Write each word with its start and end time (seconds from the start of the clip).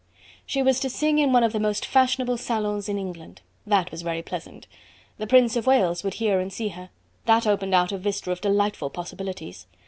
She 0.47 0.63
was 0.63 0.79
to 0.79 0.89
sing 0.89 1.19
in 1.19 1.31
one 1.31 1.43
of 1.43 1.53
the 1.53 1.59
most 1.59 1.85
fashionable 1.85 2.35
salons 2.37 2.89
in 2.89 2.97
England: 2.97 3.41
that 3.67 3.91
was 3.91 4.01
very 4.01 4.23
pleasant. 4.23 4.65
The 5.19 5.27
Prince 5.27 5.55
of 5.55 5.67
Wales 5.67 6.03
would 6.03 6.15
hear 6.15 6.39
and 6.39 6.51
see 6.51 6.69
her! 6.69 6.89
that 7.25 7.45
opened 7.45 7.75
out 7.75 7.91
a 7.91 7.99
vista 7.99 8.31
of 8.31 8.41
delightful 8.41 8.89
possibilities! 8.89 9.67